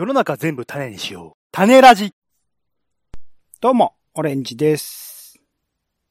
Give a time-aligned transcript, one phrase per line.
[0.00, 1.38] 世の中全部種にしよう。
[1.52, 2.14] 種ラジ
[3.60, 5.38] どうも、オレンジです。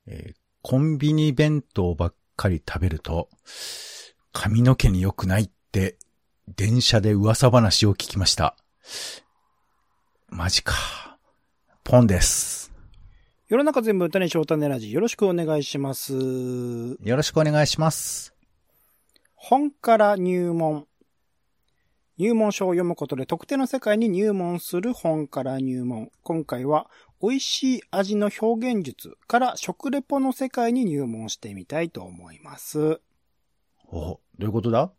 [0.05, 3.29] えーコンビニ弁当ばっかり食べると、
[4.31, 5.97] 髪の毛に良くないって、
[6.55, 8.55] 電車で噂話を聞きました。
[10.27, 10.75] マジか。
[11.83, 12.71] ポンです。
[13.47, 16.13] 世の中全部種にしよう種ラジ、よろしくお願いします。
[16.13, 18.35] よろしくお願いします。
[19.33, 20.88] 本から入門。
[22.19, 26.11] 入門書を読むことで特定の世界に入門する本から入門。
[26.21, 26.91] 今回は、
[27.21, 32.99] 美味しい味の表現術から食レポの世界に入門してみたいと思います。
[33.87, 34.91] お、どういうことだ？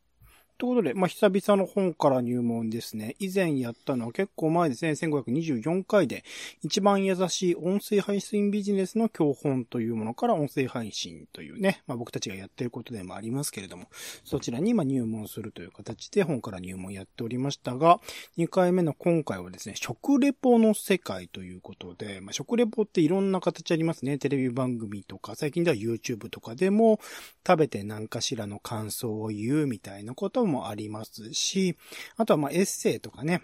[0.61, 3.17] ということで、まあ、久々の本から入門ですね。
[3.19, 4.91] 以前やったのは結構前ですね。
[4.91, 6.23] 1524回で、
[6.63, 13.87] 一番優しい音声配信ビジネスの教本というものから音声配信というね、まあ、僕たちがやってることでもありますけれども、
[14.23, 17.99] そちらに今入門するという形で本から入門やっておりましたが、
[18.37, 24.19] 2回目の今回はですね、食レポの世界ということで、まあ、食レポっていろんな形ありますね。
[24.19, 27.01] テレビ番組とか、最近では YouTube とかでも、
[27.47, 31.77] 食べて何かしらの感想を言うみたいなことももありますし、
[32.17, 33.41] あとはまあエッセイとかね、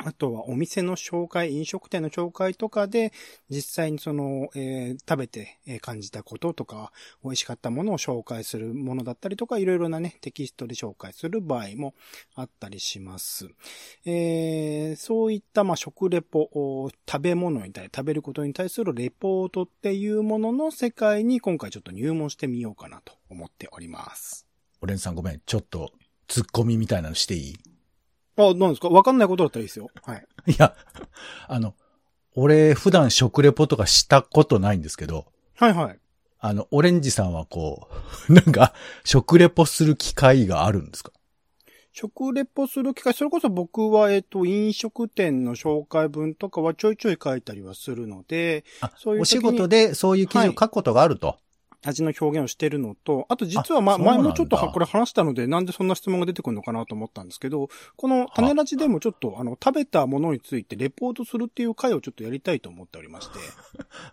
[0.00, 3.12] あとはお店の紹介、飲食店の紹介とかで、
[3.50, 6.92] 実際にその、えー食べて感じたこととか、
[7.24, 11.94] 美味しかったものを紹介するものだったりとか、いろいろなね、テキストで紹介する場合も
[12.36, 13.48] あったりします。
[14.04, 16.48] えーそういったまあ食レポ、
[17.10, 24.46] 食べ物に対、食べることに対するレポートっていうものの世界に今回ちょっと入門してみようかなと思っております。
[24.80, 25.40] オレンさんごめん。
[25.44, 25.90] ちょっと、
[26.28, 27.56] ツッコミみたいなのしていい？
[28.36, 28.88] あ、何ですか？
[28.88, 29.88] わかんないことだったらいいですよ。
[30.04, 30.26] はい。
[30.52, 30.74] いや、
[31.48, 31.74] あの、
[32.34, 35.98] 俺普段食レポとかしたことないんですけど、はいはい。
[36.38, 37.88] あの、オレンジさんはこ
[38.28, 38.72] う、 なんか、
[39.04, 41.12] 食レポする機会があるんですか？
[41.92, 51.38] 食レポする機会、それこそ僕は、えっと、飲食店の紹介文とかはちょいちょい書いたりはするので、あ、そういうお仕事でそういう記事を書くことがあると。
[51.84, 63.38] 味の表現をしてるのと、あと実はま、前もちょっとはこれ話したので、なんでそんな質問が出てくるのかなと思ったんですけど、この種ラジでもちょっと、あの、食べたものについてレポートするっていう回をちょっとやりたいと思っておりまして。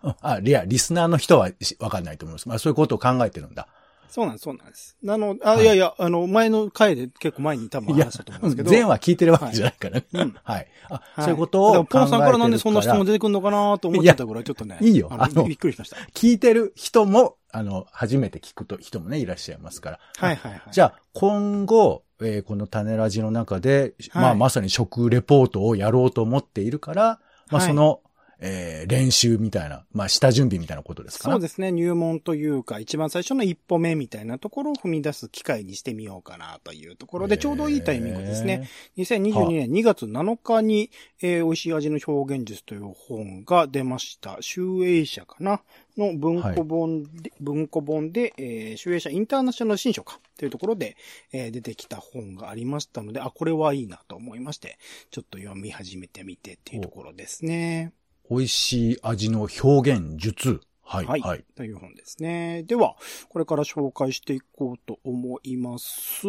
[0.20, 2.48] あ、リア、リスナーの人はしわかんないと思います。
[2.48, 3.68] まあそういうことを考えてるんだ。
[4.08, 4.96] そうなんです、そうなんです。
[5.06, 8.70] あの、あ、はいいやいや、あの、前の回で結構前に多分話したと思うんですけど。
[8.70, 9.96] 全話聞いてるわけじゃないから。
[9.96, 10.68] はいうんはい。
[10.88, 12.08] あ、はいそういうことをでも考えてるから。
[12.08, 14.78] ポンさんからなんでそんな質問出てくるのかなと思ってたぐらい、ちょっとね。
[14.80, 15.96] いいよあのびっくりしました。
[16.14, 19.98] 聞いてる人も、あの、初めて聞くと人もね、いらっしゃいますから。
[20.16, 20.62] はいはいはい。
[20.72, 28.00] じゃあ、今後、えーこの種ラジの中で、はいまあ、まさに食レポートをやろうと思っているから、まあ、はいその、
[28.40, 31.72] えー練習みたいな、まあ、下準備みたいなことですかそうですね。
[31.72, 38.68] 入門というか、一番最初の一歩目みたいなところを踏み出す機会にしてみようかなというところで、ちょうどいいタイミングですね。。
[38.98, 44.38] 2022年2月7日に、えー美味しい味の表現術という本が出ました。
[44.40, 45.62] 集英社かな
[45.96, 50.96] の文庫本で、文庫本で、えー、集英社インターナショナル新書かというところで、
[51.32, 54.78] えー出てきた本がありましたので、あ、これはいいなと思いまして、
[55.10, 57.92] ちょっと読み始めてみてっていうところですね。
[58.30, 60.60] 美味しい味の表現術。
[60.82, 61.20] はい、はい。
[61.20, 61.44] はい。
[61.54, 62.62] という本ですね。
[62.62, 62.96] では、
[63.28, 66.26] これから紹介していこうと思います。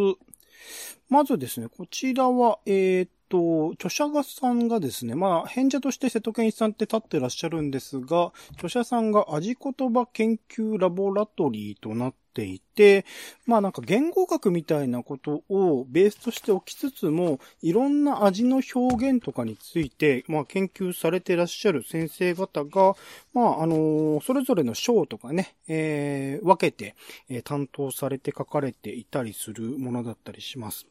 [1.10, 13.06] まずですね、こちらは、えーっと、著者がさんがですね、まあ、編者として瀬戸健一さんって立ってらっしゃるんですが、著者さんが味言葉研究ラボラトリーとなっていて、
[13.46, 22.96] まあなんか言語学みたいなことをベースとしておきつつも、いろんな味の表現とかについて、まあ研究されてらっしゃる先生方が、
[23.34, 26.96] まああのそれぞれの章とかね、えー分けて、
[27.30, 30.88] えー担当されて書かれていたりするものだったりします。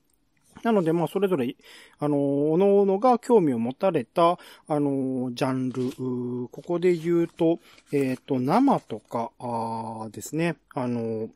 [0.66, 1.54] なので、まあ、それぞれ、
[2.00, 7.60] あの、おのおのが興味を持たれた、あの、ジャンル、ここで言うと、
[7.93, 11.28] えっ、と、生とか、あですね、あの、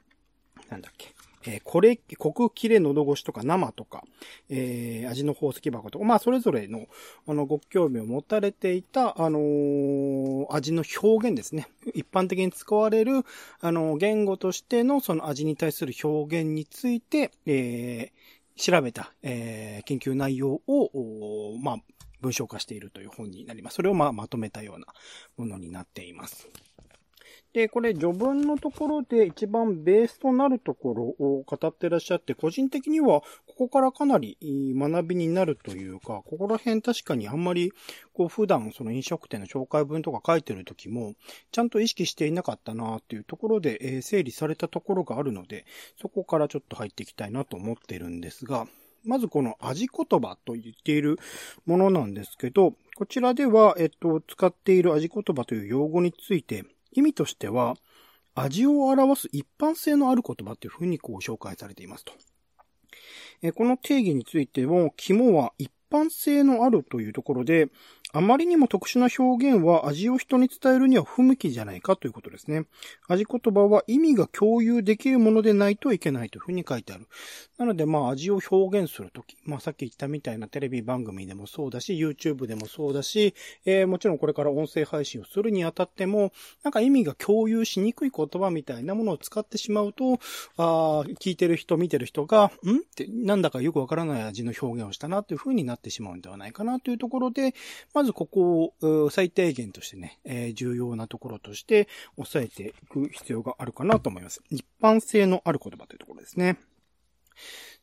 [0.69, 1.15] なんだっけ、
[1.47, 4.03] えーこれ、コク切れ喉越しとか生とか、
[4.49, 6.88] えー味の宝石箱とか、まあ、それぞれの、
[7.29, 11.69] あの、ご興味を持たれていた、あのー味の表現ですね。
[11.94, 13.25] 一般的に使われる、
[13.61, 18.11] あの、言語としてのその味に対する表現について、え
[18.61, 21.77] 調べた、えー研究内容を、まあ、
[22.21, 23.77] 文章化しているという本になります。
[23.77, 24.87] それをまあまとめたような
[25.37, 26.49] ものになっています。
[27.52, 37.73] で、これ序文のところで一番ベースとなるところを語ってらっしゃって、個人的にはここからかなり学びになるというか、ここら辺確かにあんまり
[38.12, 41.14] こう普段その飲食店の紹介文とか書いてる時も、
[41.50, 45.67] ちゃんと意識していなかったなっていうところで、えー整理されたところがあるので、
[46.00, 48.67] そこからちょっと入っていきたいなと思ってるんですが、
[49.05, 51.19] まずこの味言葉と言っている
[51.67, 57.76] ものなんですけど、こちらでは、えっと、使っている味言葉という用語について、意味としては、
[58.34, 62.12] 味を表す一般性のある言葉というふうにこう紹介されていますと。
[63.54, 67.69] この定義についても、肝は一般性のあるというところで、
[68.12, 72.65] あまりにも特殊な表現は味を人に伝えるには不向きじゃないかということですね。
[73.09, 77.07] 味言葉は意味が共有できるものでないといけないというふうに書いてある。
[77.59, 83.35] なので、まあ味を表現するとき、まあさっき言ったみたいなテレビ番組でもそうだし、YouTube でもそうだし、
[83.65, 90.19] えー、もちろんこれから音声配信をするにあたっても、なんか意味が共有しにくい言葉みたいなものを使ってしまうと、
[90.57, 92.79] あ聞いてる人、見てる人が、ん？
[92.79, 97.55] ってなんだかよくわからない味の表現をしたなというふうになってしまうんではないかなというところで、
[97.95, 104.43] まずここを最低限としてね、えー、重要なところとして押さえていく必要があるかなと思います。
[104.50, 106.58] 一般性のある言葉というところですね。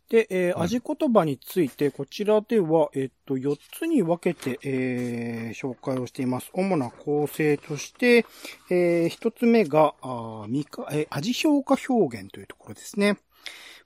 [0.09, 6.49] で、えー、味言葉について、こちらでは、えっと、4つに分けて、えー、紹介をしています。
[6.53, 8.25] 主な構成として、
[8.69, 13.17] えー、1つ目が、あ味か、えー、味評価表現というところですね。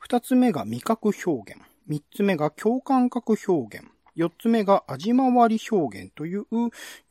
[0.08, 1.60] 2つ目が味覚表現。
[1.90, 3.88] 3つ目が共感覚表現。
[4.18, 6.46] 4つ目が味回り表現という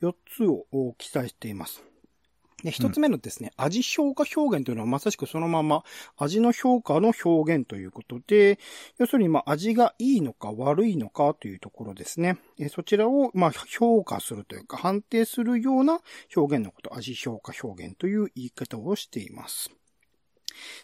[0.01, 1.83] 4つを記載しています。
[2.63, 5.83] で、一つ目のですね、うん、味評価表現というのはまさしくそのまま
[6.17, 8.59] 味の評価の表現ということで、
[8.97, 12.37] 要するにまあ味がいいのか悪いのかというところですね。
[12.59, 15.99] えそちらをまあ評価するというか判定するような
[16.35, 19.71] 表現のこと、味評価表現という言い方をしています。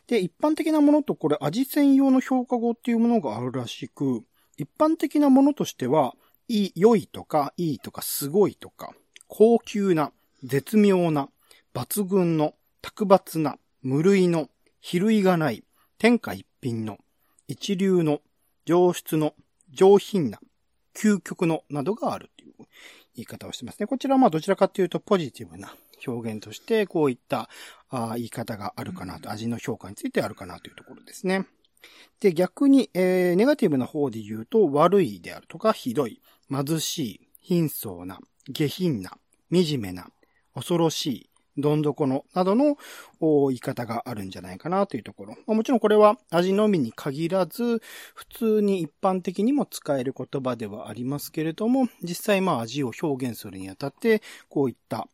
[0.08, 4.24] で、一般的なものとこれ味専用の評価語っていうものがあるらしく、
[4.58, 6.16] 一般的なものとしては、
[6.48, 8.94] いい、良いとか、いいとか、すごいとか、
[9.28, 10.12] 高級な、
[10.44, 11.30] 絶妙な、
[11.74, 14.50] 抜群の、卓抜な、無類の、
[14.80, 15.64] 比類がない、
[15.98, 16.98] 天下一品の、
[17.48, 18.22] 一流の、
[18.66, 19.34] 上質の、
[19.70, 20.40] 上品な、
[20.96, 22.54] 究極の、などがあるという
[23.16, 23.88] 言い方をしてますね。
[23.88, 25.76] こちらはまあどちらかというとポジティブな
[26.06, 27.50] 表現として、こういった
[27.90, 31.46] あ言い方があるかなと、味の評価についてあるかなというところですね。
[32.20, 38.20] で、逆に、えー、ネガティブな方で言うと、悪いであるとか、ひどい、貧しい、貧相な、
[38.50, 39.18] 下品な、
[39.52, 40.08] 惨めな、
[40.54, 42.78] 恐ろしい、どん底の、などの
[43.20, 45.36] 言い方があるんじゃないかなというところ。
[45.48, 47.82] まあ、もちろんこれは味のみに限らず、
[48.14, 55.08] 普通に一般的にも使える言葉ではありますけれども、実際まあ味を表現するにあたって、こういった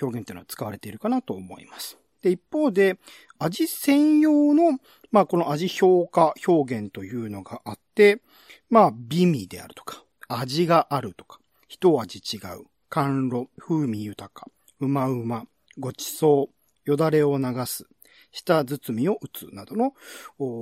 [0.00, 1.98] 表現というのは使われているかなと思います。
[2.22, 2.98] で、一方で、
[3.38, 4.78] 味専用の、
[5.14, 8.20] まあ、この味評価表現というのがあって、
[8.68, 11.38] まあ、美味であるとか、味があるとか、
[11.68, 14.48] 一味違う、甘露、風味豊か、
[14.80, 15.44] うまうま、
[15.78, 17.86] ごちそう、よだれを流す、
[18.32, 19.92] 舌包みを打つなどの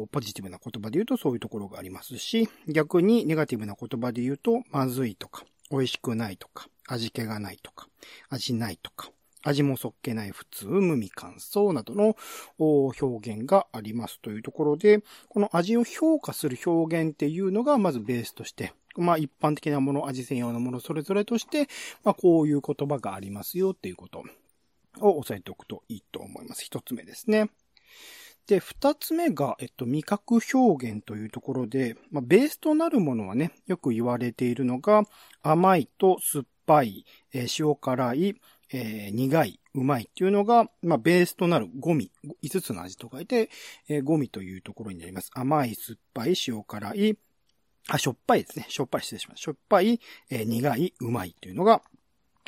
[0.08, 7.88] ポジティブな言葉で言うとそういうところがありますし、逆にネガティブな言葉で言うと、まずいとか、美味しくないとか、味気がないとか、
[8.28, 12.16] 味ないとか、味もそっけない普通、無味乾燥などの
[12.58, 21.68] 表現がありますというところで、この味を評価する表現っていうのがまずベースとして、まあ一般的なもの、味専用のものそれぞれとして、
[22.04, 24.24] まあこういう言葉がありますよっていうこと
[25.00, 26.64] を押さえておくといいと思います。
[26.64, 27.50] 一つ目ですね。
[28.46, 35.04] で、二つ目が、えっと、味覚表現というところで、まあ、ベースとなるものはね、よく言われているのが、
[35.42, 38.34] 甘いと酸っぱい、塩辛い、
[38.72, 42.10] えー、苦い、うまいっていうのが、まあ、ベースとなるゴミ、
[42.42, 43.50] 5つの味と書いて、
[43.88, 45.30] えー、ゴミというところになります。
[45.34, 47.18] 甘い、酸っぱい、塩辛い、
[47.88, 48.66] あ、しょっぱいですね。
[48.68, 49.40] しょっぱい失礼します。
[49.40, 50.00] しょっぱい、
[50.30, 51.82] えー、苦い、うまいというのが、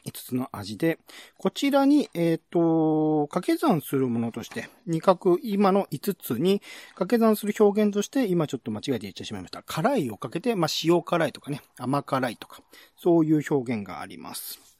[0.04, 0.98] 5つの味で、
[1.38, 9.62] こちらに、えっ、ー、と、掛け算するものとして、二角、今の5つに掛け算する表現として、今ちょっと間違えて言ってしまいました。
[9.62, 12.62] 辛いをかけて、まあ、塩辛いとかね、甘辛いとか、
[12.96, 14.73] そういう表現があります。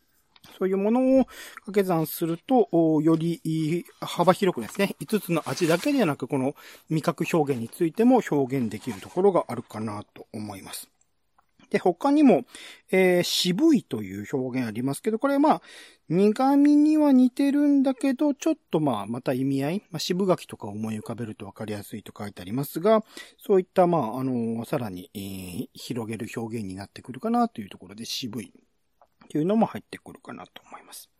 [0.58, 2.68] そういうものを掛け算すると、
[3.02, 6.54] より幅広くですね、5つの味だけではなく、この
[6.90, 10.88] 味覚表現についても表現できるところがあるかなと思います。
[11.74, 12.44] で、他にも、
[12.92, 15.62] えー、渋いという表現ありますけど、これまあ、
[16.08, 23.02] 苦味には似てるんだけど、ちょっとまあ、また意味合い、まあ、渋柿とか思い浮かべるとわかりやすいと書いてありますが、
[23.38, 28.52] そういったまあ、あのー、さらに、えー、広げる表現になってくるかなというところで渋い。
[29.34, 31.10] っていうのも入ってくるかなと思います。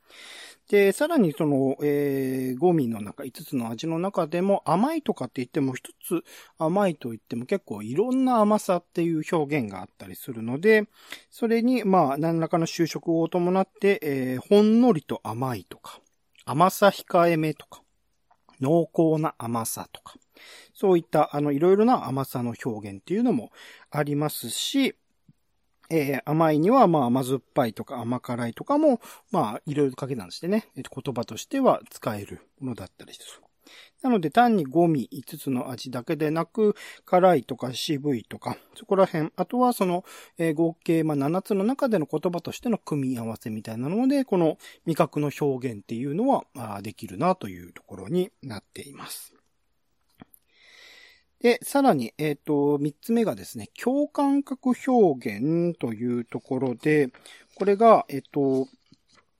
[0.70, 6.22] で、さらにその、えー、ゴミの中、5つの味の中でも甘いとかって言っても一つ
[6.56, 10.84] 甘いと言っても結構いろんな甘さっていう表現があったりするので、
[11.28, 15.98] それにまあ何らかの就職を伴って、えー、ほんのりと甘いとか、
[16.44, 17.82] 甘さ控えめとか、
[18.60, 20.14] 濃厚な甘さとか、
[20.72, 23.50] そういった、あの、いろいろな甘さの表現っていうのも
[23.90, 24.94] ありますし、
[25.90, 29.00] えー甘いには、まあ、甘酸っぱいとか甘辛いとかも、
[29.30, 33.44] まあ、いろいろ掛け算してね、えっと、言葉としては使えるものだったりする。
[34.02, 36.76] なので、単に5味5つの味だけでなく、
[37.06, 40.04] 辛いとか渋いとか、そこら辺、あとはその、
[40.36, 49.33] えー合計、まあ、7つの中での言葉としての組み合わせみたいなので、この味覚の表現っていうのは、あできるなというところになっています。
[51.44, 57.10] で、さらに、えっ、と、三つ目がですね、共感覚表現というところで、
[57.56, 58.66] これが、えっ、と、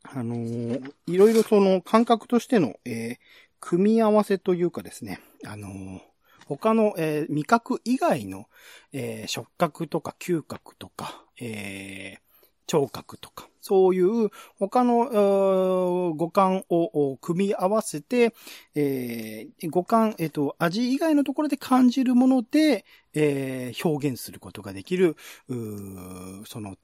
[0.02, 3.16] あのーいろいろその感覚としての、え
[3.58, 6.02] 組み合わせというかですね、あの
[6.46, 8.50] 他の、え味覚以外の、
[8.92, 12.18] え触覚とか嗅覚とか、え
[12.66, 18.34] 聴覚とか、そういう他の、五感を組み合わせて、
[18.74, 25.16] えー五感、えっ、と、味以外のところで感じるもので、えー表現することができる、
[25.48, 26.76] その、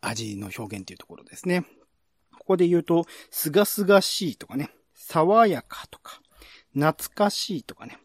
[0.00, 1.64] 味の表現というところですね。
[2.38, 6.20] ここで言うと、すがすがしいとかね、爽やかとか、
[6.74, 7.98] 懐かしいとかね、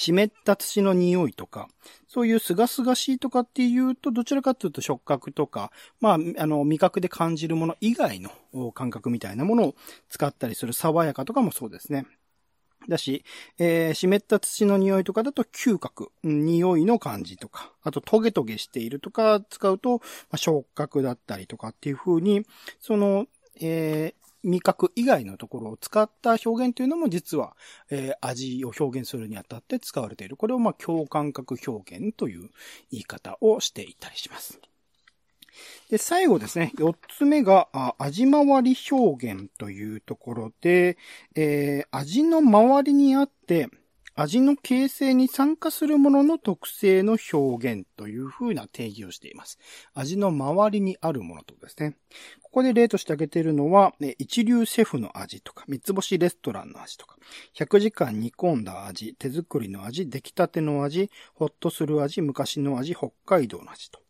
[0.00, 1.68] 湿った土の匂いとか、
[2.08, 9.74] そういうすがすがしいとかっていうと、どちらかというと触覚とか、まあ、あの、味覚で感じるもの以外の感覚みたいなものを
[10.08, 12.06] 使ったりする爽やかとかもそうですね。
[12.88, 13.24] だし、
[13.58, 22.46] えー湿った土の匂いとかだと嗅覚、匂いの感じとか、あとトゲトゲしているとか使うと、まあ、触覚だったりとかっていう風に、
[22.80, 23.26] その、
[23.60, 27.56] えー味覚以外のところを使った表現というのも実は、
[27.90, 30.36] えー味を表現するにあたって使われている。
[30.36, 32.50] これをまあ共感覚表現という
[32.90, 34.60] 言い方をしていたりします。
[35.90, 37.68] で、最後ですね、四つ目が、
[37.98, 40.96] 味回り表現というところで、
[41.34, 43.68] えー味の周りにあって、
[44.14, 49.58] 味の形成に参加するものの特性の表現というふうな定義をしています。
[49.94, 51.96] 味の周りにあるものとですね。
[52.42, 57.16] ここで例として挙げているのは、一流シェフの味とか、三つ星レストランの味とか、
[57.54, 64.00] 100時間煮込んだ味、手作りの味、出来たての味、ほっとする味、昔の味、北海道の味と。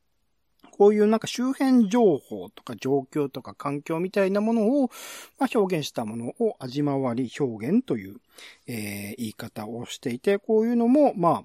[0.81, 4.91] こういうなんか周辺情報とか状況とか環境みたいなものを、
[5.39, 8.17] まあ、表現したものを味回り表現という、
[8.67, 11.45] えー言い方をしていて、こういうのも、ま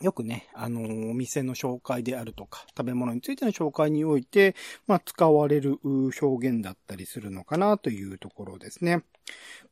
[0.00, 4.56] あ、よくね、あのーお店の紹介であるとか、食べ物についての紹介において、
[4.86, 9.02] まあ、使われる表現だったりするのかなというところですね。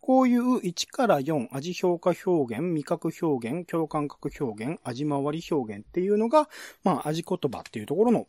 [0.00, 6.48] こういう1から4、味評価表現、味覚表現、共感覚表現、味回り表現っていうのが、
[6.84, 8.26] まあ、味言葉っていうところの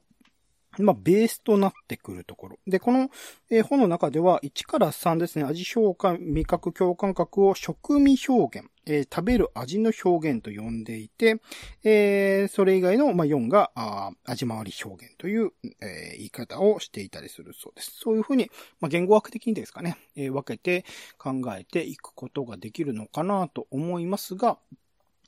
[0.79, 2.59] まあ、ベースとなってくるところ。
[2.67, 3.09] で、この、
[3.49, 11.41] え本の中では1から3ですね、味評価、味覚、共感覚を食味表現、えー食べる味の表現と呼んでいて、
[11.83, 15.51] えーそれ以外の、まあ、4が、あ味回り表現という、
[15.81, 17.91] えー言い方をしていたりするそうです。
[17.99, 18.49] そういうふうに、
[18.79, 20.85] まあ、言語学的にですかね、え分けて
[21.17, 24.57] 考えていくことができるのかなと思いますが、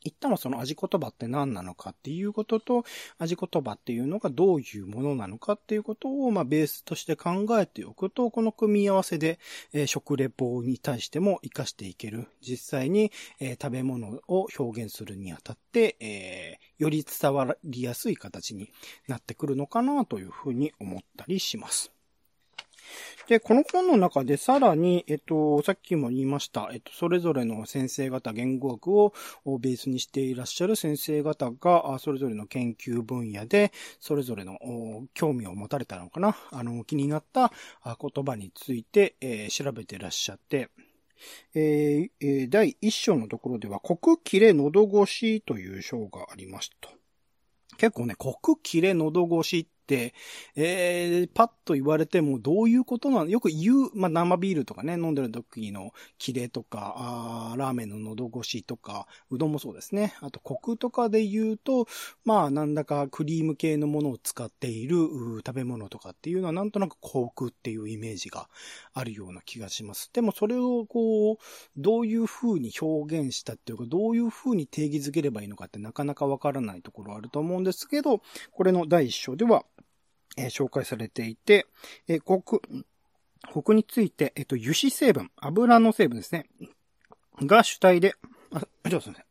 [0.05, 2.85] 一旦はその味言葉って何なのかっていうことと、
[3.17, 9.39] 味言葉っていうのがどういうものなのかっていうことを、まあ、ベースとして考えておくと、この組み合わせで、
[9.73, 12.27] えー食レポに対しても活かしていける。
[12.41, 18.69] 実際に、えー食べ物を表現するにあたって、えーより伝わりやすい形に
[19.07, 21.94] なってくるのかなというふうに思ったりします。
[23.27, 29.13] で、この本の中でさらに、えっと、さっきも言いました、えっと、それぞれの先生方、言語学を
[29.59, 34.59] ベースにしていらっしゃる先生方が、それぞれの研究分野で、それぞれの
[35.13, 37.51] 興味を持たれたのかな、あの、気になった
[37.83, 40.69] 言葉について、えー調べていらっしゃって、
[41.55, 46.89] えー第一章のところでは、国切れ喉越しという章がありました。
[47.77, 53.29] 結構ね、国切れ喉越しって、えー、パッと言われてもどういうことなの？
[53.29, 60.15] よく言う、まあ、生ビールとかね、飲んでる時の切れとか、あーラーメンの喉越しとか、うどんもそうですね。
[60.21, 61.87] あと、コクとかで言うと、
[62.23, 64.97] まあ、なんだかクリーム系のものを使っている
[65.45, 68.49] 食べ物とかっていうのは、なんとなくコクっていうイメージが
[68.93, 70.09] あるような気がします。
[70.13, 71.37] でも、それをこう、
[71.77, 79.65] どういう風に表現したっていうか、どういう風に定義づければいいのかってなかなかわからないところあると思うんですけど、これの第一章では、
[80.37, 81.65] えー紹介されていて、
[82.07, 82.61] えー、コク、
[83.51, 86.47] コクについて、えっ、と、油脂成分、油の成分ですね。
[87.41, 88.15] が主体で、
[88.51, 89.25] あ、ちょっとすいません。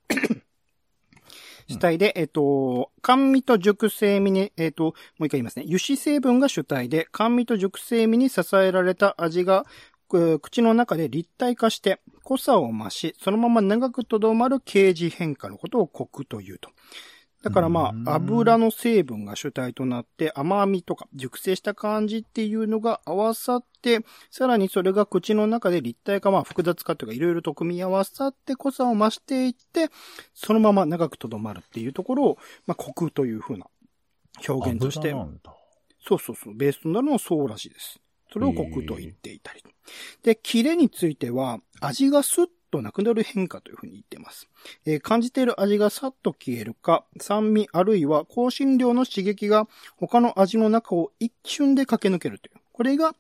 [1.67, 5.65] 主体で、えっ、と、甘味と熟成味に、えっ、と、もう一回言いますね。
[5.67, 9.65] 油脂成分が主体で、甘味と熟成味に支えられた味が、
[10.09, 16.71] く口の中で立体化して濃さを増し、そのまま長くとどまる形状変化のことをコクというと。
[17.45, 29.91] だからまうんあ、油の成分が主体となって甘みとか熟成した感じっていうのが合わさって、さらにそれが口の中で立体化、まあ複雑化というかいろいろと組み合わさって濃さを増していって、
[30.33, 33.67] そのまま長くとどまるっていうところを、まあコクという風な
[34.49, 35.15] 表現として。
[36.07, 36.55] そうそうそう。
[36.55, 38.01] ベースとなるのはそうらしいです。
[38.33, 39.63] それをコクと言っていたり。
[40.23, 44.49] で、キレについては、味がスッとなくなる変化というふうに言っています。
[44.85, 52.61] えー感じている味がさっと消えるか、酸味あるいは香辛料の刺激が他の味の中を一瞬で駆け抜けるという。
[52.73, 53.15] これが、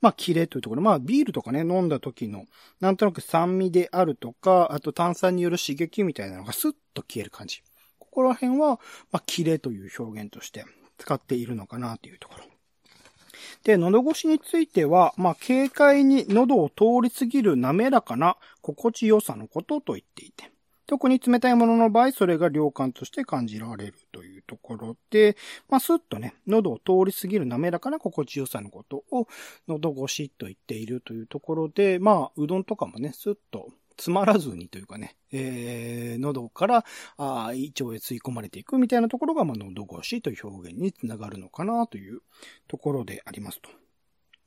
[0.00, 0.82] まあ、キレというところ。
[0.82, 2.46] まあ、ビールとかね、飲んだ時の、
[2.80, 7.62] なんとなく酸味であるとか、あと炭酸による刺激みたいなのがスッと消える感じ。
[7.98, 8.80] ここら辺は、
[9.12, 10.64] まあ、キレという表現として
[10.98, 12.55] 使っているのかなというところ。
[13.66, 20.52] で、喉越しについては、まあ、軽快に喉を通り過ぎる滑らかな心地よさのことと言っていて、
[20.86, 25.36] 特に冷たいものの場合、それが涼感として感じられるというところで、
[25.68, 29.26] まあ、スッとね、喉を通り過ぎる滑らかな心地よさのことを、
[29.66, 36.84] 喉越しと言っているというところで、まあ、うどんとかもね、スッと詰まらずにというかね、えー、喉から、
[37.16, 42.20] あー胃腸へ吸い込まれていくみたいなところが、まあ、喉越しという表現につながるのかなという
[42.68, 43.70] ところでありますと。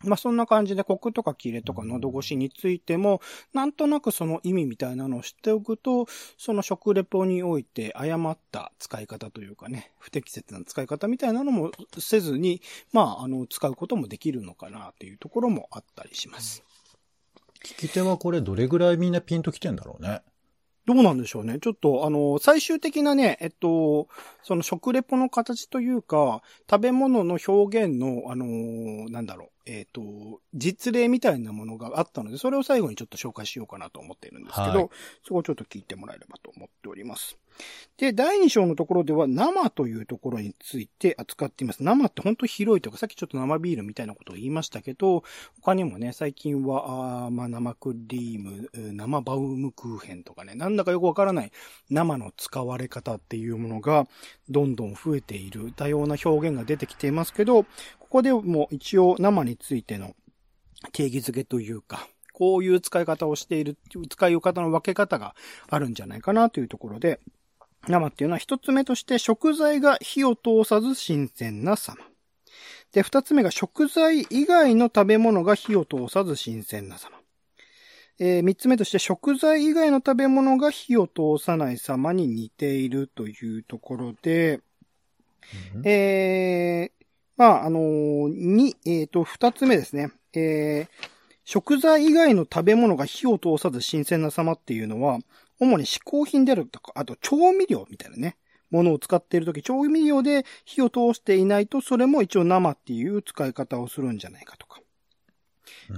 [0.02, 3.22] まあ、そんな感じで、コクとかキレとか喉越しについても、
[3.54, 12.62] なんとなくその意味みたいなのを知っておくと、その食レポにおいて誤った使い方というかね、不適切な使い方みたいなのもせずに、
[12.94, 16.64] まあ、あの、使うこともできるのかなというところもあったりします。
[17.64, 20.22] 聞き手はこれどれぐらいみんなピンときてんだろうね。
[20.90, 21.60] どうなんでしょうね。
[21.60, 24.08] ちょっと、あの、最終的なね、えっと、
[24.42, 34.90] その食レポの形というか、食べ物の表現の、あの、なんだろう、えっと、実例みたいなものがあったので、それを最後にちょっと紹介しようかなと思っているんですけど、はい
[35.28, 37.38] そこをちょっと聞いてもらえればと思っております。
[37.98, 41.84] で、第2章のところでは生というところについて扱っています。
[41.84, 45.24] 生って本当広いというか、さっきちょっと生ビールみたいなことを言いましたけど、
[45.62, 51.52] 他にもね、最近は、あまあ、生クリーム、生バウムクーヘンとかね、なんだかよくわからない
[51.90, 54.08] 生の使われ方っていうものが
[54.50, 57.68] どんどん増えている多様な表現が出てきていますけど、こ
[58.10, 60.16] こでも一応生についての
[60.94, 63.78] 定義づけというか、こういう使い方をしている、
[64.10, 65.36] 使い方の分け方が
[65.70, 67.20] あるんじゃないかなというところで、
[67.92, 71.98] 生っていうのは一つ目として食材が火を通さず新鮮な様。
[72.92, 77.18] で、二つ目が食材以外の食べ物が火を通さず新鮮な様。
[78.20, 84.62] えー三つ目として食材以外の食べ物が火を通さない様に似ているというところで、
[85.76, 87.06] うんえー、
[87.38, 90.12] まあ、あのーに、えっ、と、二つ目ですね。
[90.34, 91.08] えー、
[91.46, 95.20] 食材以外の食べ物が火を通さず新鮮な様っていうのは、
[95.60, 98.38] 主に嗜好品であるとか、あと調味料みたいなね、
[98.70, 104.82] ものを使っているとき、調味料で火を通していないと、それも一応生っていう使い方をするんじゃないかとか。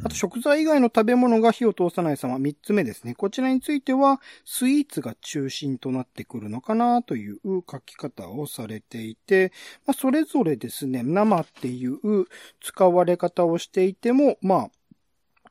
[0.04, 3.13] あと食材以外の食べ物が火を通さない様、三つ目ですね。
[3.13, 9.52] こちらについては、スイーツが中心となってくるのかなという書き方をされていて、
[9.86, 12.00] まあ、それぞれですね、生っていう
[12.62, 14.69] 使われ方をしていても、まあ、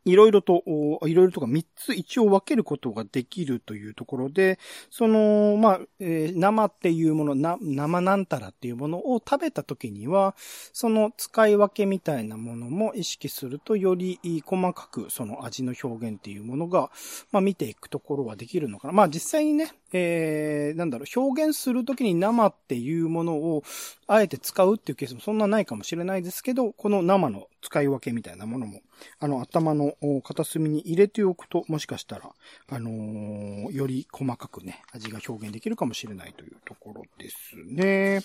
[0.05, 0.63] いろいろと、
[1.07, 4.59] いろいろとか3つ一応分けることができるというところで、
[4.91, 10.35] その、まあ、えー生っていうもの、な、生なんたらっていうものを食べた時には、
[10.73, 16.91] その使い分けみたいなものも意識すると、より細かくその味の表現っていうものが、
[17.31, 18.95] まあ見ていくところはできるのかな。
[18.95, 23.63] まあ実際にね、えー、なんだろう、表現するときに生っていうものを、
[24.07, 28.81] あえて使うっていうケースもそんなないかもしれないですけど、この生の使い分けみたいなものも、
[29.19, 32.31] あの、頭の片隅に入れておくと、もしかしたら、
[32.69, 38.21] あのーより細かくね、味が表現できるかもしれないというところですね。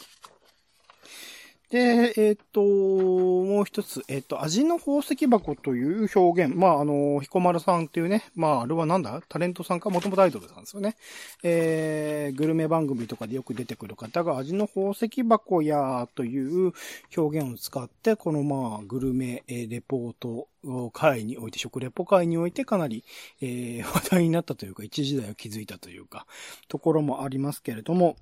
[1.72, 6.56] で、えっ、と、もう一つ、えっ、と、味の宝石箱という表現。
[6.56, 9.22] まあ、あの、彦丸さんっていうね、まあ、あれはなんだ？
[9.28, 9.90] タレントさんか？
[9.90, 10.96] もともとアイドルさんですよね。
[11.44, 16.74] えー、グルメ番組とかでよく出てくる方が味の宝石箱やという
[17.18, 20.48] 表現を使って、このまあ、グルメえレポート
[20.94, 23.04] 会において、食レポ会においてかなり、
[23.42, 26.26] えー、話題になったというか、一時代を築いたというか、
[26.68, 28.16] ところもありますけれども、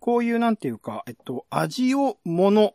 [0.00, 2.74] こういうなんていうか、えっと、味を物、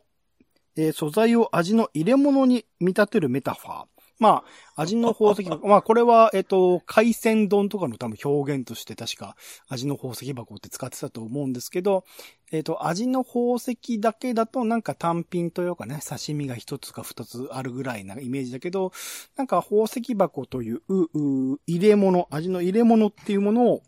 [0.76, 3.84] えー素材を味の入れ物に見立てるメタファー。
[4.18, 4.44] ま
[4.76, 5.66] あ、味の宝石箱。
[5.68, 9.36] まあ、これは、えっと、海鮮丼とかの多分表現として確か
[9.68, 12.04] 味の宝石箱って使ってたと思うんですけど、
[12.52, 18.92] えっと、味の宝石だけだとなんか単品というかね、刺身が一つか二つあるぐらいなイメージだけど、
[19.36, 23.82] なんか宝石箱という、う入れ物、味の入れ物っていうものを、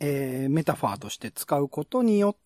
[0.00, 2.45] えー、メタファーとして使うことによって、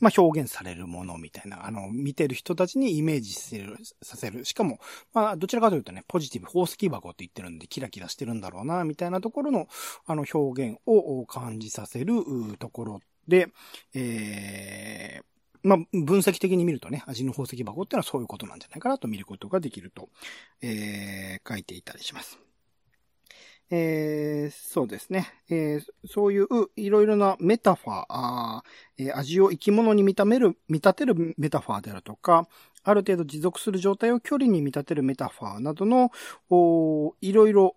[0.00, 4.44] まあ、表現されるものみたいな、あの、見てる人たちにイメージさせる、させる。
[4.44, 4.78] しかも、
[5.12, 9.68] まあ、どちらかというとね、ポジティブ、宝石箱って言ってるんで、キラキラしてるんだろうな、みたいなところの、
[10.06, 12.14] あの、表現を感じさせる
[12.58, 13.48] ところで、
[13.94, 20.08] えー、まあ、分析的に見るとね、味の宝石箱ってのはそういうことなんじゃないかなと見ることができると、
[20.60, 22.38] えー、書いていたりします。
[23.74, 25.32] えー、そうですね。
[25.48, 32.46] えー、そういういろいろなメタファー、あーえー、味を生き物に見ためる、見立てるメタファーであるとか、
[32.84, 36.12] ある程度持続する状態を距離に見立てるメタファーなどの、
[36.50, 37.74] おいろいろ、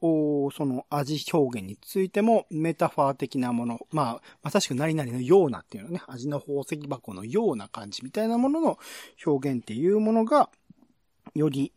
[0.53, 8.77] その味表現についてもメタファー的なもの、まあ、まさしく何々のようなっていうのね、味の宝石箱のような感じみたいなものの
[9.25, 10.49] 表現っていうものが、
[11.35, 11.71] より、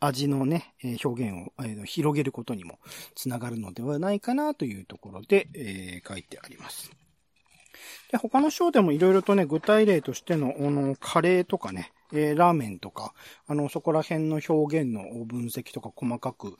[0.00, 2.78] 味のね、表現をえ広げることにも
[3.14, 6.90] つながるのではないかなというところで、えー、書いてあります。
[8.10, 13.12] で、他の章でもいろいろとね、具体例としての、あの、カレーとかね、えー、ラーメンとか、
[13.46, 16.56] あの、そこら辺の表現の分析とか細かく、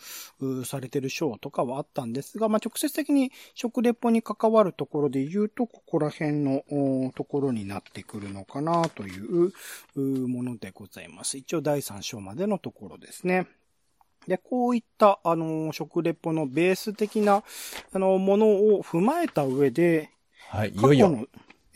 [0.65, 6.63] されてる章とかはあったんですが、まあ、直接的に食レポに関わるところで言うと、ここら辺の
[7.15, 9.53] ところになってくるのかなという
[9.97, 11.39] ものでございます。
[11.39, 13.47] 一応第3章までのところですね。
[14.27, 17.43] で、こういった、あの、食レポのベース的な、
[17.93, 20.11] あの、ものを踏まえた上で、
[20.51, 21.27] はい、いよいよ。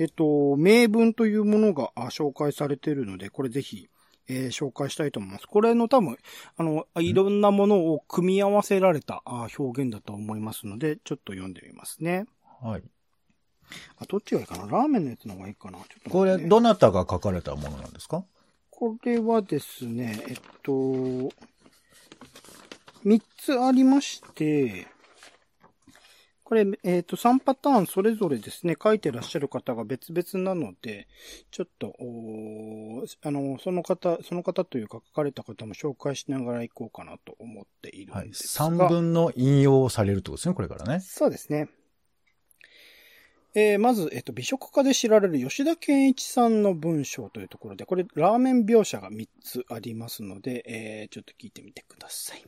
[0.03, 3.89] えっと、名文というものが紹介されているので、これぜひ、
[4.29, 5.47] えー、紹介したいと思います。
[5.47, 6.17] これの多分、
[6.57, 9.23] あの、いろんなものを組み合わせられた
[9.57, 12.27] 表現だと思いますので、ちょっと読んでみますね。
[12.61, 12.83] はい。
[13.99, 14.67] あ、どっちがいいかな？
[14.67, 18.25] ラーメンのやつの方がいいかな、ね、これ、どなたが書かれたものなんですか？
[18.71, 21.33] これはですね、えっと、
[23.05, 24.89] 三つありまして、
[26.53, 31.09] これ、えっ、ー、と、3パターンそれぞれですね、書いてらっしゃる方が別々なので、
[31.51, 31.95] ちょっと、
[33.23, 38.67] あの、その方、その方というか書かれた方も紹介しながらいこうかなと思っているんですが。
[38.67, 41.01] はい、3分の引用されるってことですね、これからね。
[41.01, 41.71] そうですね。
[43.55, 52.45] えー、まず、えっ、ー、と、美食家で知られる吉田健一さんの文章というところで、これ、ラーメン描写が3つありますので、えー、ちょっと聞いてみてください。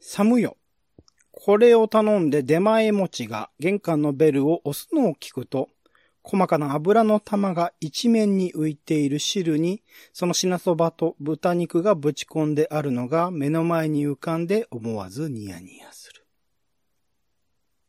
[0.00, 0.56] 寒よ。
[1.38, 5.68] これを頼んで出前持ちが玄関のベルを押すのを聞くと、
[6.22, 9.82] 細かな油の玉が一面に浮いている汁に、
[10.14, 16.26] その品そばと豚肉がぶち込んであるのが目の前に浮かんで思わずニヤニヤする。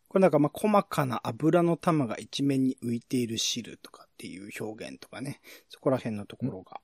[0.09, 6.81] これなんかまあ細かな油の玉が一面に浮いている汁とかっていう表現とかね、そこら辺のところが。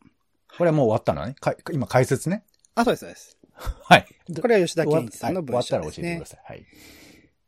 [0.58, 1.36] これはもう終わったのね
[1.74, 2.46] 今解説ね。
[2.74, 3.38] あ、そうです、そうです。
[3.84, 4.06] はい。
[4.42, 6.10] これは吉田健一さんの文章です、ね。
[6.10, 6.54] 終わったら教えてください。
[6.54, 6.66] はい。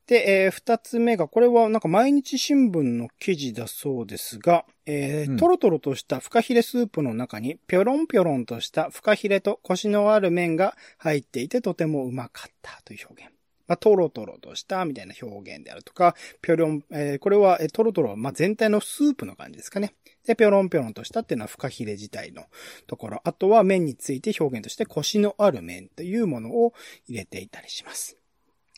[0.07, 13.33] で、えー、二つ目が、これはなんか毎日新聞の記事だそうですが、えー、うん、トロトロとしたフカヒレスープの中に、ぴょろんぴょろんとしたフカヒレとコシのある麺が入っていてとてもうまかったという表現。
[13.67, 19.95] まあ、トロトロとしたみたいな表現であるとか、ぴょろん、えー、これは、えー、トロトロは、まあ、全体のスープの感じですかね。
[20.25, 22.45] で、ぴょろんぴょろんとしたっていうのはフカヒレ自体の
[22.87, 23.21] ところ。
[23.23, 26.73] あとは麺について表現としてコシのある麺というものを
[27.07, 28.17] 入れていたりします。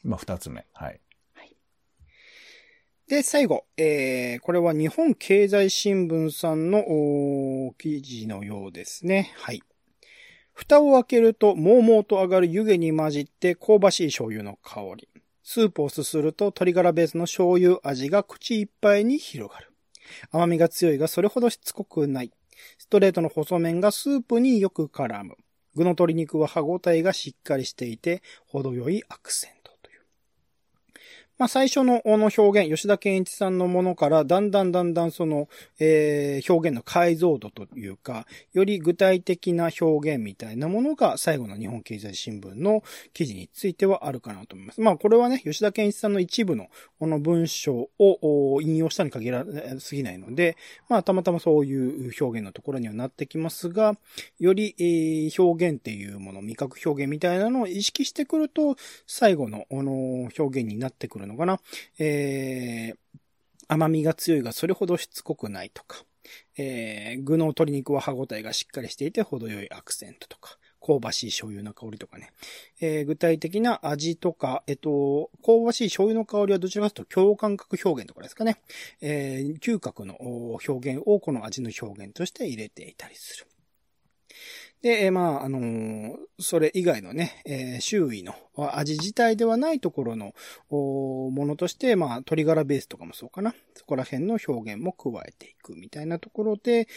[0.04, 0.66] まあ、二つ目。
[0.74, 1.00] はい。
[1.34, 1.56] はい。
[3.08, 9.32] で、最後、えー、これは日本経済新聞さんの記事のようですね。
[9.38, 9.62] はい。
[10.54, 15.08] 蓋を開けると、もうもうと上がる湯気に混じって香ばしい醤油の香り。
[15.44, 19.72] スープをすすると鶏ガラベースの醤油味が口いっぱいに広がる。
[20.32, 22.32] 甘みが強いがそれほどしつこくない。
[22.78, 25.38] ストレートの細麺がスープによく絡む。
[25.76, 29.57] 具の鶏肉は歯ごたえがしっかりしていて、程よいアクセント。
[31.38, 35.48] まあ、最初のの表現、吉田健一さんのものから、だんだんだんだんその、
[35.80, 44.82] えー、表現の解像度というか、より具体的な表現みたいなものが最後の日本経済新聞の記事についてはあるかなと思います。
[44.82, 46.70] まあ、これはね、吉田健一さんの一部の
[47.00, 49.46] この文章を引用したに限ら
[49.78, 50.58] すぎないので、
[50.90, 53.94] まあ、たまたまそういう表現のところにはなってきますが、
[54.40, 61.60] より、えー、表現っていうもの、味覚表現みたいなのを意識してくると、最後の、この表現になってくるのかな？
[62.00, 62.98] えー、
[63.68, 66.04] 甘みが強いがそれほどしつこくないとか、
[66.58, 72.32] えー、具の鶏肉は歯ごたえがしっかりしていて程よいアクセントとか、香ばしい醤油の香りとかね。
[72.80, 78.58] えー、具体的な味とか、えっと、香ばしい醤油の香りはどちらかというと共感覚表現とかですかね。
[79.02, 83.48] えー、嗅覚の表現をこの味の表現として入れていたりする。
[84.82, 90.34] で、え、まあ、あのー、それ以外のね、えー、周囲の味自体ではないところの
[90.70, 93.54] ものとして、まあ、鶏ガラベースとかもそうかな。
[93.76, 96.88] そこら辺の表現も加えていくみたいなところで、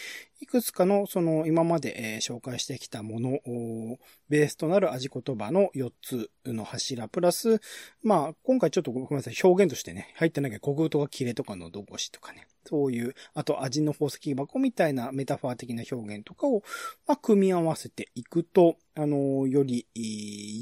[0.40, 7.61] いくつかの、その、今まで、紹介してきたものを、ベースとなる味言葉の4つの柱、プラス、
[8.03, 16.62] まあ、今回ちょっとごめんなさい、表現としてね、入ってなきゃ、国語とかキレとかのどごしとかね、そういう、あと味の宝石箱みたいなメタファー的な表現とかを、
[17.07, 19.87] まあ、組み合わせていくと、あの、より、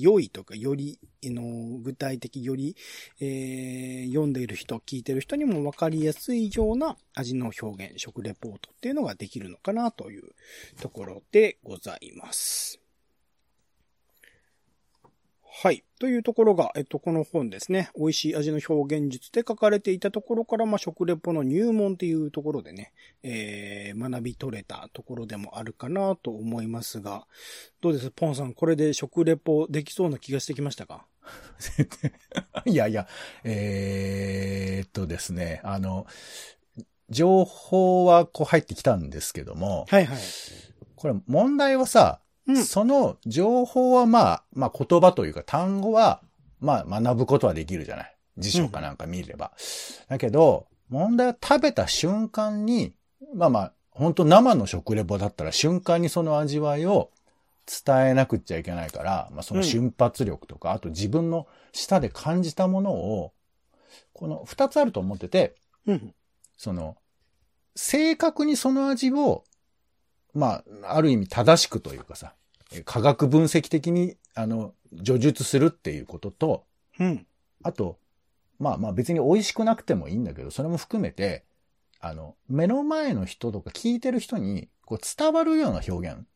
[0.00, 2.76] 良いとか、より、の、具体的、より、
[3.20, 10.34] えー、読んでいる人、聞いてる人にも分かりやすいような味の表現、食レポートっていうのができるのかなという
[10.80, 12.87] ところでございます。
[15.60, 15.82] はい。
[15.98, 17.90] というところが、えっと、この本ですね。
[17.98, 22.92] 美味しい味の表現術で書かれていたところから、まあ、食レポの入門っていうところでね、
[23.24, 27.26] えー、学び取れたところでもあるかなと思いますが、
[27.80, 28.12] どうです？
[28.12, 31.06] ポンさん、これで食レポできそうな気がしてきましたか？
[32.64, 33.08] いやいや、
[33.42, 36.06] えー、っとですね、あの、
[37.10, 40.18] 情報はこう入ってきたんですけども、はいはい。
[40.94, 42.20] これ問題はさ、
[42.56, 46.22] その情報はまあ、まあ言葉というか単語は、
[46.60, 48.14] まあ学ぶことはできるじゃない。
[48.38, 49.52] 辞書かなんか見れば。
[50.00, 52.94] うん、だけど、問題は食べた瞬間に、
[53.34, 57.10] まあまあ、本当生の食レポだったら瞬間にその味わいを
[57.66, 63.32] 伝えなくっちゃいけないから、まあその瞬発力とか、うん、あと自分の舌で感じたものを、
[64.12, 65.56] この二つあると思ってて、
[65.86, 66.14] うん、
[66.56, 66.96] その、
[67.74, 69.44] 正確にその味を、
[70.34, 72.34] まあ、ある意味正しくというかさ、
[72.84, 76.64] 科学分析的に、あの、叙述するっていうことと、
[76.98, 77.26] うん。
[77.62, 77.98] あと、
[78.58, 81.44] まあまあ別に美味しくなくてもいいんだけど、それも含めて、
[82.00, 86.26] あの、目の前の人とか聞いてる人に、こう伝わるような表現。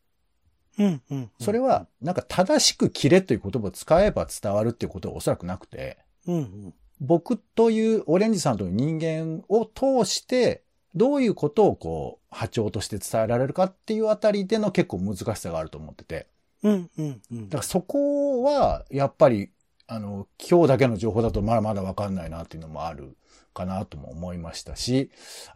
[0.78, 1.31] うん、うん。
[1.38, 6.74] それは、なんか正しく切れという言葉を使えば伝わるっていうことはおそらくなくて、うん、うん。
[7.00, 16.26] 僕というオレンジさんという人間を通して、どういうことをこう、波長として伝えられるかっていうあたりでの結構難しさがあると思ってて。
[16.62, 17.48] うんうんうん。
[17.48, 19.50] だからそこは、やっぱり、
[19.87, 23.16] あの、今日だけの情報だとまだまだわかんないなっていうのもある
[23.52, 25.11] かなとも思いましたし、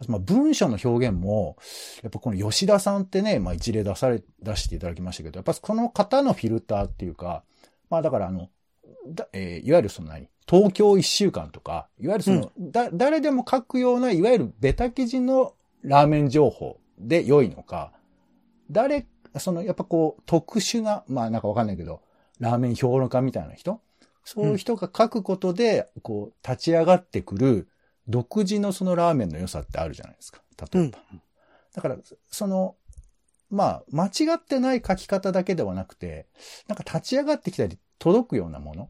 [0.07, 1.57] まあ、文章の表現も、
[2.03, 7.43] やっぱこの吉田さんってね、まあ一例出され、出していただきましたけど、やっぱこの方のフィルターっていうか、
[7.89, 8.49] まあだからあの、
[9.07, 10.29] だえー、いわゆるその何？
[10.49, 17.91] 東京一週間とか、いわゆるその、うん、だ、誰でも書くような、いわゆるベタ記事のラーメン情報で良いのか、
[18.71, 19.07] 誰、
[19.39, 22.01] その、やっぱこう、特殊な、まあなんかわかんないけど、
[22.39, 23.81] ラーメン評論家みたいな人？
[24.23, 27.67] そういう人が書くことで、こう、立ち上がってくる、
[28.07, 30.41] 独自のそのラーメンの良さってあるじゃないですか。
[30.71, 30.99] 例えば。
[31.11, 31.21] うん、
[31.73, 31.97] だから、
[32.29, 32.75] その、
[33.49, 36.27] まあ、間違ってない書き方だけではなくて、
[36.67, 38.89] なんか立ち上がってきたり届くようなもの。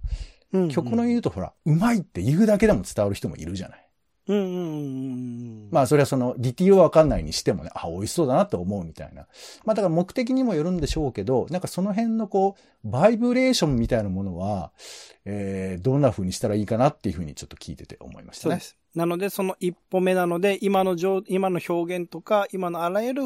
[0.53, 3.87] うんうん、曲の言うとほら、うまいって言うだけでも伝わる人もいるじゃない。
[4.27, 4.47] うんうんう
[5.67, 9.25] ん、まあそれはそのディティールはわかんないにしてもね、あ、美味しそうだなって思うみたいな。
[9.63, 14.71] まあだから目的にもよるんでしょうけど、なんかその辺のこう、バイブレーションみたいなものは、
[15.23, 18.55] えー、どんな風にしたらいいかなっていう風にちょっと聞いてて思いましたね。
[18.55, 18.77] そうです。
[18.97, 23.23] なので、その一歩目なので、今の上、今の表現とか、今のあらゆる、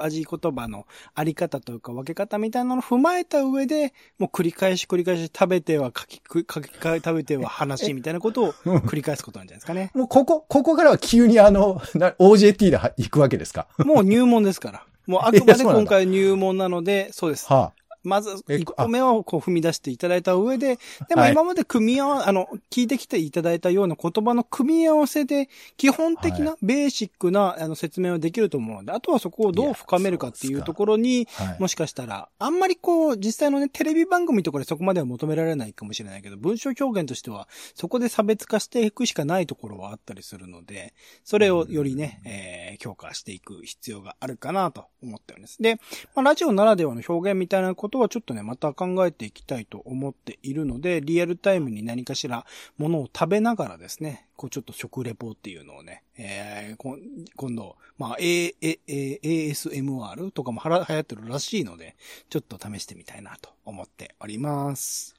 [0.00, 9.90] 味言葉のあり方というか分け方みたいなのを踏まえた上で、もう繰り返し繰り返し食べては書き、書き、食べては話みたいなことを 繰り返すことなんじゃないですかね。
[9.94, 11.80] もうここ、ここからは急にあの、
[12.18, 13.66] OJT で行くわけですか？
[13.78, 14.82] もう入門ですから。
[15.06, 17.46] もうあくまで今回入門なので、そうです。
[17.52, 31.26] はあ、まず、一歩目をこう踏み出していただいた上で、でも今まで組み合わ、はい、あの、聞いてきていただいたような言葉の組み合わせで、基本的な、ベーシックな、あの、説明はできると思うので、あとはそこをどう深めるかっていうところに、
[31.58, 45.60] もしかしたら、あんまりこう、実際のね、テレビ番組とかでそこまでは求められないかもしれないけど、文章表現としては、そこで差別化していくしかないところはあったりするので、それをよりね、えー、強化していく必要があるかなと思っております。
[45.62, 45.76] で、
[46.14, 52.46] まあ、ラジオならではの表現みたいなことはちょっとね、また考えていきたいと思っているので、リアルタイムに何かしら
[52.78, 56.98] ものを食べながらですね、こうちょっと食レポっていうのをね、えー、
[57.36, 61.96] 今度、まあ、A、A、A、ASMR とかもはら流行ってるらしいので、
[62.28, 65.14] ちょっと試してみたいなと思っております。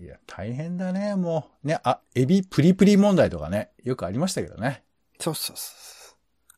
[0.00, 1.66] いや、大変だね、もう。
[1.66, 4.84] ね、あ、エビプリプリ問題とかね、よくありましたけどね。
[5.18, 5.97] そうそうそう。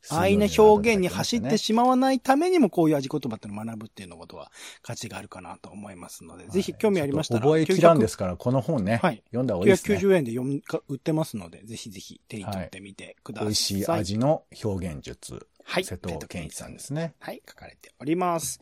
[0.08, 4.50] 安易な表現に走ってしまわないためにもこういう味言葉ってのを学ぶっていうのことは
[4.82, 7.40] 価値があるかなと思いますので、ぜひ興味ありましたら。
[7.40, 8.96] 覚えきらんですから、この本ね。
[9.02, 9.22] はい。
[9.26, 9.96] 読んだ方がいいですね。
[9.96, 13.46] 990円で読みか売ってますので、ぜひぜひ手に取ってみてください。
[13.46, 15.46] 美味しい味の表現術。
[15.64, 15.84] はい。
[15.84, 17.14] 瀬戸健一さんですね。
[17.18, 18.60] はい、書かれております。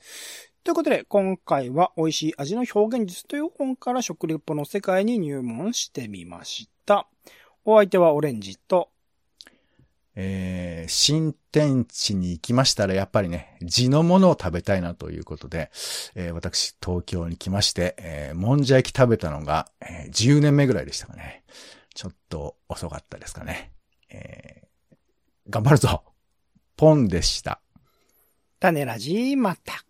[0.64, 7.09] ということで、今回は美味しい味の表現術という本から食レポの世界に入門してみました。
[7.64, 8.90] お相手はオレンジと、
[10.20, 15.70] えー、新天地に行きましたら、やっぱりね、地のものを食べたいなということで、
[16.16, 21.44] えー私、東京に来まして、えー、もんじゃ焼き食べたのが、えー10年目ぐらいでしたかね。
[21.94, 23.72] ちょっと遅かったですかね。
[24.11, 24.68] えー
[25.50, 26.02] 頑張るぞ
[26.76, 27.61] ポンでした。
[28.61, 29.88] 種ラジまた。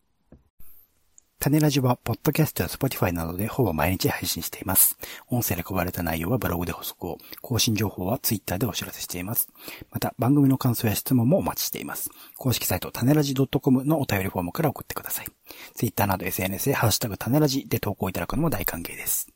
[1.49, 4.99] 種ラジは、ポッドキャストや Spotify などでほぼ毎日配信しています。
[5.29, 9.49] 音声で配られた内容はブログで補足を、更新情報はツイッターでお知らせしています。
[9.91, 12.11] また、番組の感想や質問もお待ちしています。
[12.37, 15.27] 公式サイト、タネラジ .com のお便りフォームから送ってください。
[15.75, 19.29] ツイッターなど SNS でハッシュタグタネラジで投稿いただくのも大歓迎です。